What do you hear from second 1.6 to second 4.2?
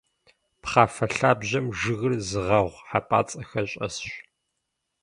жыгыр зыгъэгъу хьэпӀацӀэхэр щӀэсщ.